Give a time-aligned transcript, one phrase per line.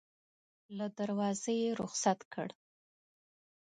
[0.77, 2.51] له دروازې یې رخصت کړل.